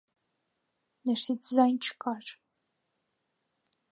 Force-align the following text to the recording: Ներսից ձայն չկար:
Ներսից 1.09 1.51
ձայն 1.57 1.77
չկար: 1.87 2.33